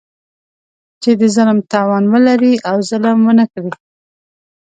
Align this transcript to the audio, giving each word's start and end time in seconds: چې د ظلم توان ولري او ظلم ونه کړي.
چې 1.01 1.11
د 1.19 1.21
ظلم 1.35 1.59
توان 1.71 2.03
ولري 2.13 2.53
او 2.69 2.77
ظلم 2.89 3.17
ونه 3.25 3.45
کړي. 3.51 3.71